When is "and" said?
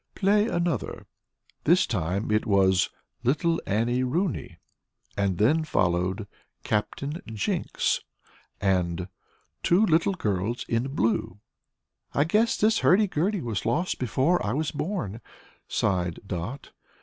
5.15-5.37, 8.59-9.09